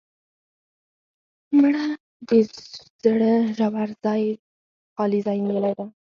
مړه 1.57 1.85
د 2.27 2.29
زړه 3.03 3.33
ژور 3.57 3.89
خالي 4.93 5.19
ځای 5.25 5.37
نیولې 5.47 5.73
ده 5.77 5.85